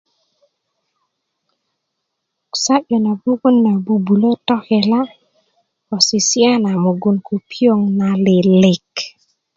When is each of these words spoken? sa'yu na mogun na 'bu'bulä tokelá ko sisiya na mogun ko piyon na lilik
sa'yu 2.63 2.97
na 3.05 3.11
mogun 3.21 3.55
na 3.65 3.73
'bu'bulä 3.83 4.31
tokelá 4.47 4.99
ko 5.87 5.95
sisiya 6.07 6.51
na 6.63 6.71
mogun 6.83 7.17
ko 7.25 7.33
piyon 7.49 7.81
na 7.99 8.07
lilik 8.25 8.89